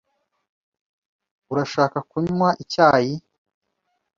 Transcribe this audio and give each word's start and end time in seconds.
Urashaka 1.51 1.97
kunywa 2.09 2.49
icyayi? 2.63 3.15